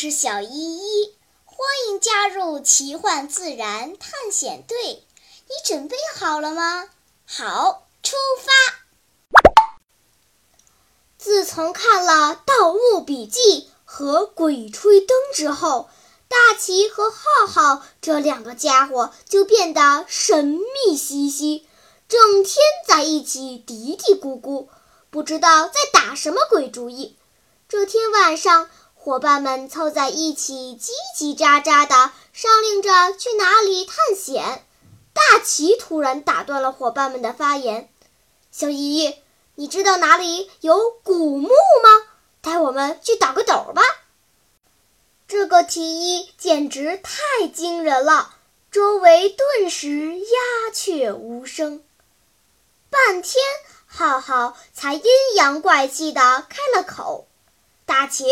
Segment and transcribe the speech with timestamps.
[0.00, 5.02] 是小依依，欢迎加入奇幻自然探险队。
[5.48, 6.88] 你准备好了吗？
[7.26, 8.52] 好，出发！
[11.18, 12.12] 自从看了
[12.46, 13.40] 《盗墓笔记》
[13.84, 15.90] 和《鬼吹灯》之后，
[16.28, 21.66] 大奇和浩浩这两个家伙就变得神秘兮兮，
[22.06, 22.54] 整天
[22.86, 24.68] 在一起嘀嘀咕咕，
[25.10, 27.16] 不知道在打什么鬼主意。
[27.68, 28.70] 这天晚上。
[29.08, 34.66] 伙伴们凑在一起，叽叽喳喳地商量着去哪里探险。
[35.14, 37.88] 大奇突然打断了伙伴们的发言
[38.52, 39.16] ：“小姨，
[39.54, 42.06] 你知道哪里有古墓吗？
[42.42, 43.80] 带我们去打个斗吧！”
[45.26, 45.80] 这个提
[46.18, 48.34] 议简直太惊人了，
[48.70, 51.82] 周围顿时鸦雀无声。
[52.90, 53.42] 半天，
[53.86, 55.02] 浩浩才阴
[55.34, 57.26] 阳怪气地开了口
[57.86, 58.26] ：“大奇。”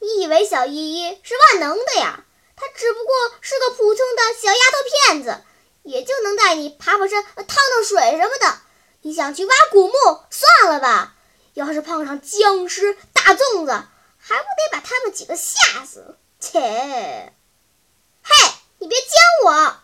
[0.00, 2.24] 你以为小依依是万能的呀？
[2.56, 5.44] 她只不过是个普通的小丫头片子，
[5.82, 8.60] 也就能带你爬爬山、趟趟水什么的。
[9.02, 9.94] 你想去挖古墓，
[10.30, 11.14] 算了吧。
[11.54, 13.72] 要是碰上僵尸、大粽子，
[14.18, 16.16] 还不得把他们几个吓死？
[16.40, 16.60] 切！
[16.60, 19.76] 嘿，你别将我！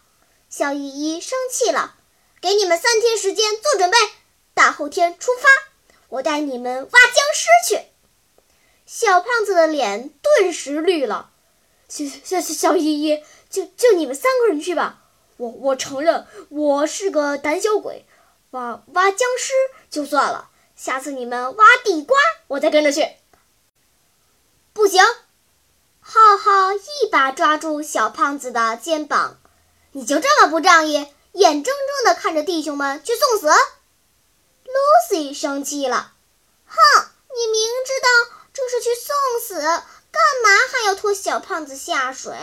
[0.48, 1.96] 小依依生气了。
[2.40, 3.98] 给你们三天时间做准备，
[4.52, 5.48] 大后天出发，
[6.08, 7.86] 我带你们挖僵尸去。
[8.96, 11.32] 小胖子的脸顿时绿了。
[11.88, 15.02] 小小小小依依，就就你们三个人去吧。
[15.36, 18.06] 我我承认我是个胆小鬼，
[18.50, 19.52] 挖挖僵尸
[19.90, 20.48] 就算了。
[20.76, 23.04] 下次你们挖地瓜，我再跟着去。
[24.72, 25.02] 不行！
[25.98, 29.40] 浩浩一把抓住小胖子的肩膀。
[29.90, 33.48] 你就这么不仗义，眼睁睁的看着弟兄们去送死
[35.10, 36.12] ？Lucy 生气了。
[36.64, 36.76] 哼，
[37.34, 38.43] 你明知道。
[38.54, 42.36] 这是去送死，干嘛还要拖小胖子下水？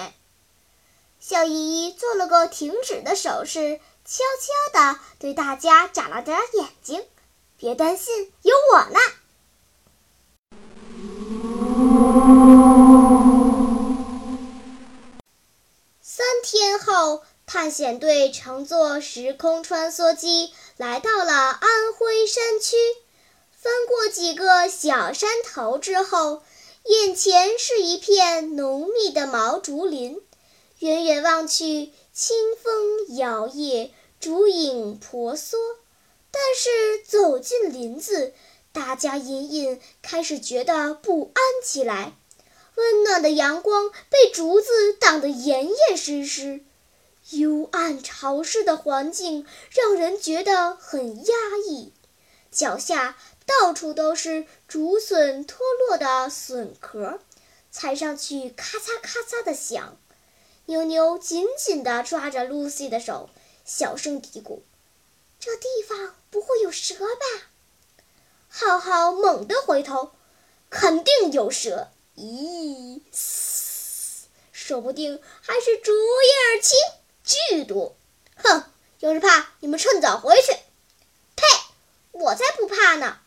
[1.22, 7.08] 小依依做了个停止的手势，悄悄地对大家眨了眨眼睛
[7.56, 9.00] ：“别担心，有我呢。”
[16.02, 22.76] 三天后，探险队乘坐时空穿梭机来到了安徽山区。
[23.62, 26.42] 翻过几个小山头之后，
[26.84, 30.20] 眼前是一片浓密的毛竹林。
[30.80, 35.60] 远远望去，清风摇曳，竹影婆娑。
[36.32, 38.34] 但是走进林子，
[38.74, 42.18] 大家隐隐开始觉得不安起来。
[42.74, 46.62] 温暖的阳光被竹子挡得严严实实，
[47.30, 51.36] 幽暗潮湿的环境让人觉得很压
[51.70, 51.94] 抑。
[52.50, 53.16] 脚下。
[53.60, 57.20] 到处都是竹笋脱落的笋壳，
[57.70, 59.98] 踩上去咔嚓咔嚓的响。
[60.66, 63.30] 妞妞紧紧地抓着露西的手，
[63.66, 64.62] 小声嘀咕
[65.40, 67.50] ：“这地方不会有蛇吧？”
[68.48, 70.12] 浩浩猛地回头
[70.70, 71.90] ：“肯定有蛇！
[72.16, 73.02] 咦，
[74.52, 76.78] 说不定还是竹叶青，
[77.24, 77.96] 剧毒！
[78.38, 78.64] 哼，
[79.00, 80.52] 要是怕，你们趁早回去。
[81.36, 81.46] 呸，
[82.12, 83.18] 我才不怕呢！”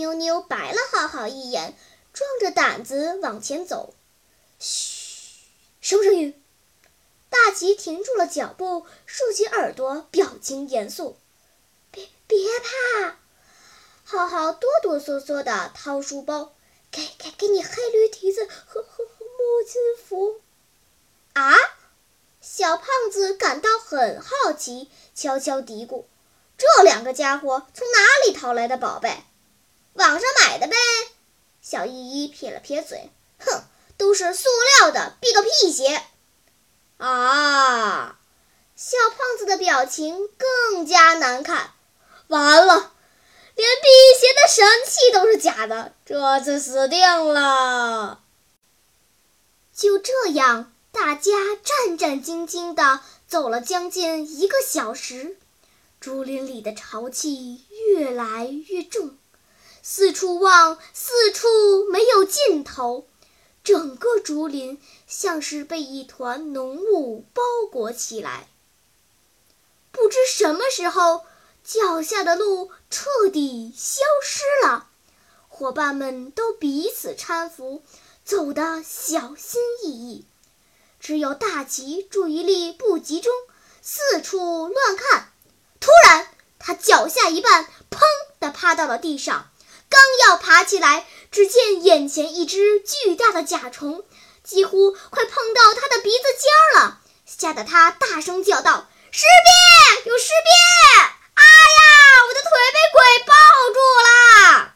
[0.00, 1.74] 妞妞白了浩浩一眼，
[2.14, 3.92] 壮着胆子往前走。
[4.58, 5.44] 嘘，
[5.82, 6.42] 什么声音？
[7.28, 11.18] 大吉停住了脚步，竖起耳朵，表情严肃
[11.92, 13.18] ：“别别怕！”
[14.02, 16.54] 浩浩哆哆嗦嗦地掏书包
[16.90, 20.40] ：“给给给你黑驴蹄子和和和木金符。”
[21.34, 21.54] 啊！
[22.40, 26.06] 小胖子感到很好奇，悄悄嘀咕
[26.56, 29.24] ：“这两个家伙从哪里淘来的宝贝？”
[29.94, 30.76] 网上买的呗，
[31.60, 33.64] 小依依撇了撇嘴，哼，
[33.96, 36.02] 都是塑料的，避个屁邪！
[36.98, 38.18] 啊，
[38.76, 41.72] 小胖子的表情更加难看，
[42.28, 42.92] 完了，
[43.54, 43.88] 连辟
[44.18, 48.20] 邪的神器都是假的，这次死定了！
[49.74, 51.32] 就这样，大家
[51.62, 55.36] 战战兢兢地走了将近一个小时，
[56.00, 59.16] 竹林里的潮气越来越重。
[59.92, 61.48] 四处望，四处
[61.90, 63.08] 没有尽头，
[63.64, 67.42] 整个竹林像是被一团浓雾包
[67.72, 68.46] 裹起来。
[69.90, 71.24] 不知什么时候，
[71.64, 74.86] 脚下的路彻底消失了，
[75.48, 77.82] 伙伴们都彼此搀扶，
[78.24, 80.24] 走得小心翼翼。
[81.00, 83.32] 只有大吉注意力不集中，
[83.82, 85.32] 四处乱看。
[85.80, 86.28] 突然，
[86.60, 87.98] 他脚下一绊，砰
[88.38, 89.49] 的趴到了地上。
[89.90, 94.04] 刚要爬起来，只见眼前一只巨大的甲虫
[94.44, 100.06] 几乎快碰到他的鼻子尖儿了，吓得他大声叫道：“尸变！
[100.06, 101.04] 有尸变！
[101.34, 103.34] 啊呀，我的腿被鬼抱
[103.74, 104.74] 住了！”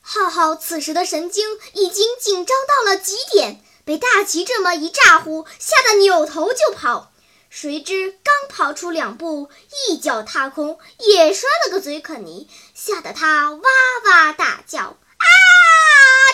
[0.00, 7.11] 浩浩此时的神经已经紧张到了极点，被大奇这么一咋呼，吓得扭头就跑。
[7.54, 9.50] 谁知刚跑出两步，
[9.86, 13.60] 一脚踏空，也摔了个嘴啃泥，吓得他哇
[14.06, 15.26] 哇大叫：“啊！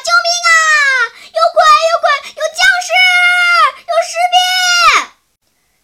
[0.05, 0.55] 救命啊！
[1.25, 1.65] 有鬼！
[1.91, 2.09] 有鬼！
[2.37, 2.89] 有僵尸！
[3.83, 5.11] 有尸鳖！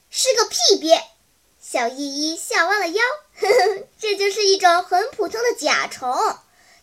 [0.09, 1.03] 是个屁鳖！”
[1.61, 3.03] 小依依笑弯了腰，
[3.41, 6.17] 呵呵，这就是一种很普通的甲虫。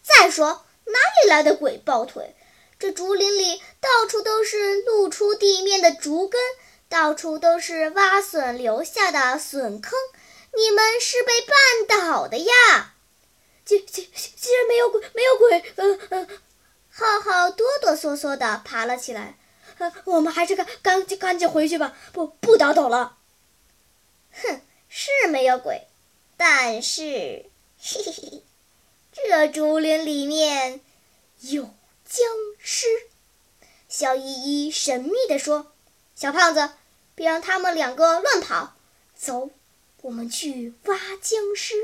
[0.03, 2.36] 再说，哪里来的鬼抱腿？
[2.77, 6.42] 这竹林里到处都是露出地面的竹根。
[6.92, 9.98] 到处都是挖笋留下的笋坑，
[10.54, 12.96] 你们是被绊倒的呀！
[13.64, 16.28] 既既既然没有鬼，没有鬼，嗯嗯，
[16.90, 19.38] 浩浩哆哆嗦嗦地爬了起来。
[19.78, 23.18] 呃，我们还是赶赶紧赶紧回去吧，不不打倒了。
[24.34, 25.88] 哼，是没有鬼，
[26.36, 27.02] 但是，
[27.82, 28.44] 嘿嘿嘿，
[29.14, 30.82] 这竹林里面
[31.40, 31.64] 有
[32.04, 32.26] 僵
[32.60, 32.86] 尸。
[33.88, 35.72] 小依依神秘地说
[36.14, 36.72] ：“小胖子。”
[37.22, 38.74] 别让他们两个乱跑，
[39.16, 39.52] 走，
[40.02, 41.76] 我们去挖僵尸。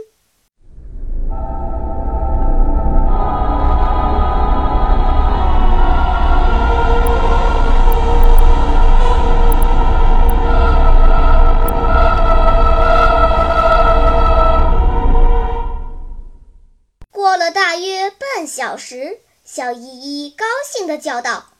[17.11, 19.83] 过了大约半小时，小依
[20.25, 21.51] 依高兴地叫道：“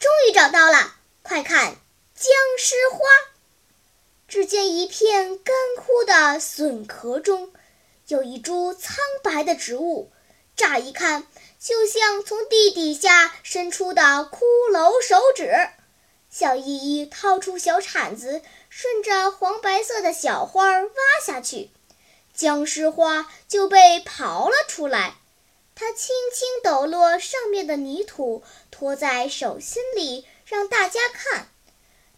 [0.00, 1.76] 终于找到了，快看！”
[2.16, 2.98] 僵尸花。
[4.26, 7.52] 只见一片干枯的笋壳中，
[8.08, 10.10] 有一株苍白的植物，
[10.56, 11.26] 乍一看
[11.60, 14.40] 就像从地底下伸出的骷
[14.72, 15.52] 髅手指。
[16.30, 20.90] 小依依掏出小铲子，顺着黄白色的小花挖
[21.24, 21.70] 下去，
[22.34, 25.16] 僵尸花就被刨了出来。
[25.74, 31.48] 她轻轻抖落上面的泥土，托在手心里，让大家看。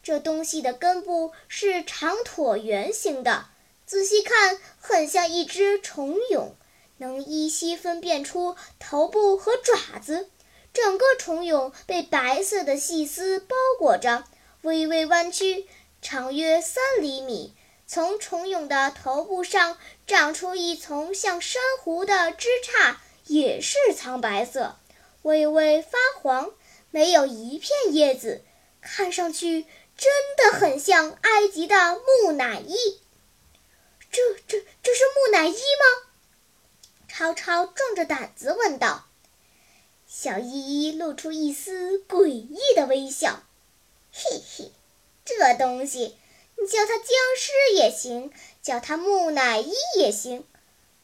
[0.09, 3.45] 这东西的根部是长椭圆形的，
[3.85, 6.55] 仔细看很像一只虫蛹，
[6.97, 10.31] 能依稀分辨出头部和爪子。
[10.73, 14.25] 整个虫蛹被白色的细丝包裹着，
[14.63, 15.67] 微微弯曲，
[16.01, 17.53] 长约三厘米。
[17.87, 19.77] 从虫蛹的头部上
[20.07, 22.97] 长出一丛像珊瑚的枝杈，
[23.27, 24.77] 也是苍白色，
[25.21, 26.53] 微微发黄，
[26.91, 28.41] 没有一片叶子，
[28.81, 29.67] 看上去。
[29.99, 33.01] 真的很像埃及的木乃伊，
[34.13, 36.09] 这、这、这是木乃伊吗？
[37.09, 39.09] 超超壮着胆子问道。
[40.07, 43.43] 小依依露出一丝诡异的微笑，
[44.13, 44.73] 嘿嘿，
[45.25, 46.17] 这东西
[46.57, 47.07] 你叫它僵
[47.37, 50.47] 尸也行，叫它木乃伊也行，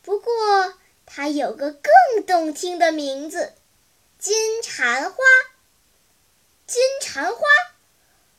[0.03, 0.75] 不过
[1.05, 3.53] 它有个更动听的名字——
[4.19, 5.17] 金蝉花。
[6.67, 7.41] 金蝉花。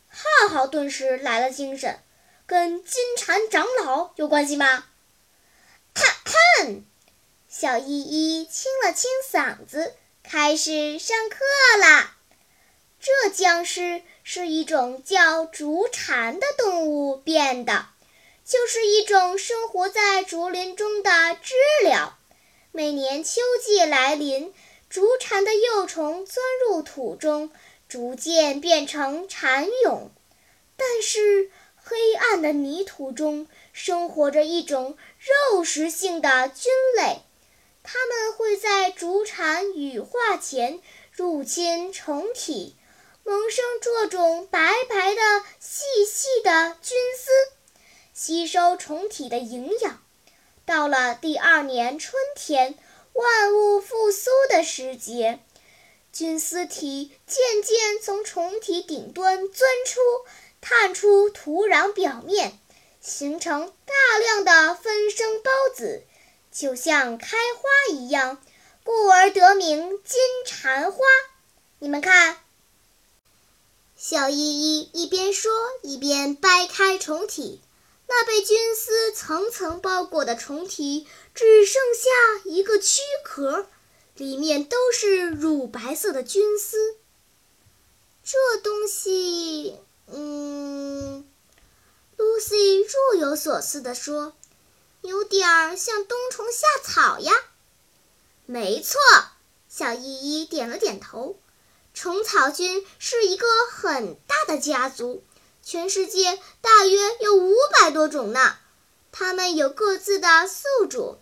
[0.10, 2.02] 浩浩顿时来了精神，
[2.46, 4.84] 跟金蝉长老有关系吗？
[5.94, 6.34] 哈哈，
[7.48, 11.38] 小依依清了清嗓子，开始上课
[11.80, 12.18] 啦。
[13.00, 17.86] 这僵尸是一种叫竹蝉的动物变的，
[18.44, 21.54] 就是一种生活在竹林中的知
[21.86, 22.20] 了。
[22.74, 24.54] 每年秋季来临，
[24.90, 27.50] 竹蝉的幼虫钻入土中。
[27.88, 30.10] 逐渐变成蚕蛹，
[30.78, 34.98] 但是黑暗的泥土中生活着一种
[35.52, 37.22] 肉食性的菌类，
[37.84, 42.76] 它们会在竹蝉羽化前入侵虫体，
[43.24, 45.22] 萌生这种白白的
[45.60, 47.32] 细细的菌丝，
[48.14, 50.02] 吸收虫体的营养。
[50.66, 52.78] 到了第二年春天，
[53.14, 55.40] 万物复苏的时节。
[56.12, 60.00] 菌丝体渐渐从虫体顶端钻出，
[60.68, 62.58] 探出土壤表面，
[63.00, 66.02] 形成大量的分生孢子，
[66.52, 68.42] 就像开花一样，
[68.84, 71.06] 故而得名金蝉花。
[71.78, 72.40] 你们看，
[73.96, 75.52] 小依依一边说
[75.84, 77.62] 一边掰开虫体，
[78.08, 81.06] 那被菌丝层层包裹的虫体
[81.36, 83.68] 只剩下一个躯壳。
[84.16, 86.96] 里面都是乳白色的菌丝。
[88.24, 91.26] 这东西，嗯
[92.18, 94.34] ，Lucy 若有所思地说
[95.02, 97.34] ：“有点儿像冬虫夏草呀。”
[98.46, 99.00] 没错，
[99.68, 101.40] 小依依点了点头。
[101.94, 105.24] 虫草菌是一个很大的家族，
[105.64, 108.58] 全世界大约有五百多种呢。
[109.12, 111.18] 它们有各自的宿主，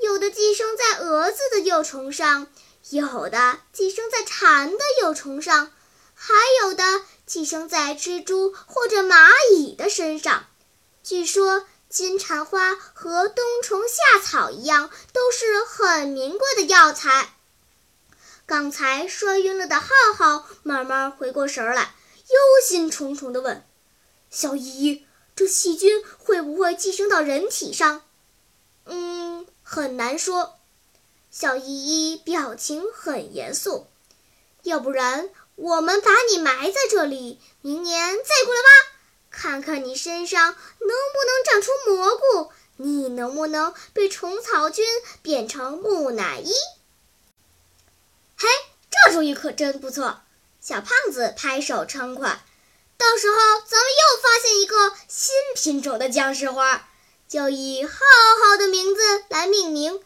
[0.00, 2.48] 有的寄生在蛾子的幼虫上，
[2.90, 5.72] 有的寄生在蝉的幼虫上，
[6.14, 6.82] 还有的
[7.26, 10.46] 寄生在蜘蛛或者蚂蚁的身上。
[11.02, 17.34] 据说金蝉花和冬虫夏草一样，都是很名贵的药材。
[18.46, 21.94] 刚才摔晕了的浩浩慢慢回过神来，
[22.28, 23.64] 忧心忡忡地问
[24.30, 25.04] ：“小姨。”
[25.36, 28.02] 这细菌会不会寄生到人体上？
[28.86, 30.54] 嗯，很难说。
[31.30, 33.86] 小依依表情很严肃。
[34.62, 38.68] 要不然，我们把你埋在这里，明年再过来挖，
[39.30, 44.84] 看看你身上能不能长出蘑菇，你能不能被虫草菌
[45.22, 46.52] 变成木乃伊？
[48.36, 48.46] 嘿，
[48.90, 50.20] 这主意可真不错！
[50.60, 52.44] 小胖子拍手称快。
[52.98, 53.36] 到时候
[53.66, 56.88] 咱们又发现一个新品种的僵尸花，
[57.28, 57.92] 就以浩
[58.42, 60.02] 浩的名字来命名，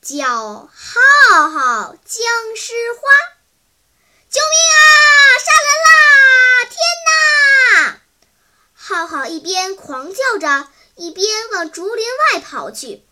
[0.00, 3.39] 叫浩浩僵尸花。
[4.30, 4.80] 救命啊！
[5.44, 5.90] 杀人啦！
[6.70, 8.00] 天哪！
[8.72, 13.04] 浩浩一边狂叫着，一边往竹林外跑去。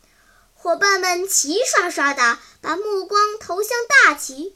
[0.55, 4.55] 伙伴们齐刷刷的把目光投向大奇。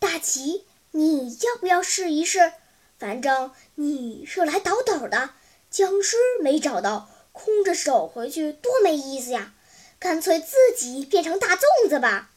[0.00, 2.52] 大奇，你要不要试一试？
[2.98, 5.30] 反正你是来倒斗的，
[5.70, 9.52] 僵尸没找到，空着手回去多没意思呀！
[10.00, 12.29] 干脆自己变成大粽子吧。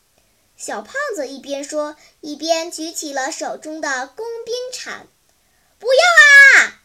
[0.56, 5.08] 小胖子一边说，一边举起了手中的工兵铲。
[5.80, 6.80] 不要啊！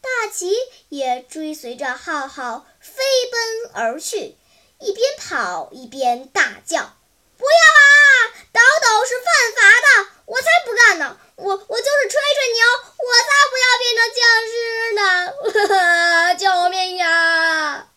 [0.00, 0.54] 大奇
[0.88, 4.36] 也追随着浩浩飞奔而去，
[4.78, 6.96] 一边跑一边大叫
[7.36, 8.32] ：“不要啊！
[8.52, 11.18] 倒斗是犯法的，我才不干呢！
[11.36, 12.64] 我我就是吹吹牛。”
[13.00, 14.54] 我才不要变成僵尸
[14.94, 16.34] 呢！
[16.38, 17.88] 救命呀！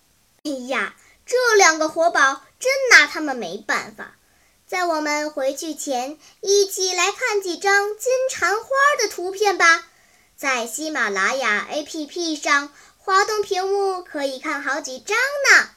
[0.43, 3.72] 哎呀，这两个活宝真拿他们没办法。
[4.93, 8.67] 我们回去前，一起来看几张金蝉花
[8.99, 9.87] 的图片吧。
[10.37, 15.71] 在喜马拉雅 APP 上，滑动屏幕可以看好几张呢。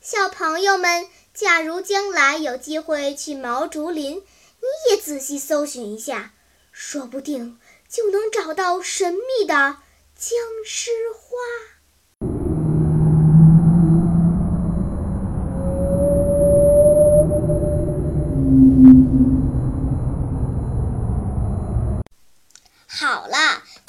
[0.00, 6.32] 小朋友们，假如将来有机会去毛竹林，你也仔细搜寻一下，
[6.70, 7.58] 说不定。
[7.88, 9.78] 就能找到神秘的
[10.16, 11.36] 僵尸花。